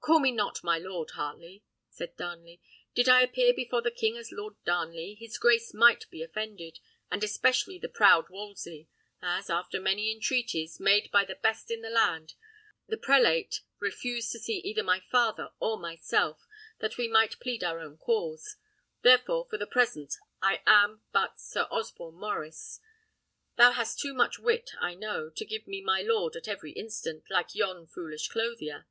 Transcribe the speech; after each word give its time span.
"Call 0.00 0.20
me 0.20 0.30
not 0.32 0.62
my 0.62 0.76
lord, 0.76 1.12
Heartley," 1.14 1.62
said 1.88 2.14
Darnley. 2.18 2.60
"Did 2.94 3.08
I 3.08 3.22
appear 3.22 3.54
before 3.54 3.80
the 3.80 3.90
king 3.90 4.18
as 4.18 4.30
Lord 4.30 4.62
Darnley 4.66 5.14
his 5.14 5.38
grace 5.38 5.72
might 5.72 6.04
be 6.10 6.22
offended, 6.22 6.78
and 7.10 7.24
especially 7.24 7.78
the 7.78 7.88
proud 7.88 8.28
Wolsey; 8.28 8.90
as, 9.22 9.48
after 9.48 9.80
many 9.80 10.12
entreaties, 10.12 10.78
made 10.78 11.10
by 11.10 11.24
the 11.24 11.36
best 11.36 11.70
in 11.70 11.80
the 11.80 11.88
land, 11.88 12.34
the 12.86 12.98
prelate 12.98 13.62
refused 13.78 14.30
to 14.32 14.38
see 14.38 14.58
either 14.58 14.82
my 14.82 15.00
father 15.00 15.52
or 15.58 15.78
myself, 15.78 16.46
that 16.80 16.98
we 16.98 17.08
might 17.08 17.40
plead 17.40 17.64
our 17.64 17.80
own 17.80 17.96
cause; 17.96 18.56
therefore, 19.00 19.46
for 19.48 19.56
the 19.56 19.66
present, 19.66 20.16
I 20.42 20.60
am 20.66 21.00
but 21.14 21.40
Sir 21.40 21.62
Osborne 21.70 22.16
Maurice. 22.16 22.78
Thou 23.56 23.70
hast 23.72 23.98
too 23.98 24.12
much 24.12 24.38
wit 24.38 24.72
I 24.82 24.92
know 24.92 25.30
to 25.30 25.46
give 25.46 25.66
me 25.66 25.80
my 25.80 26.02
lord 26.02 26.36
at 26.36 26.46
every 26.46 26.72
instant, 26.72 27.24
like 27.30 27.54
yon 27.54 27.86
foolish 27.86 28.28
clothier." 28.28 28.86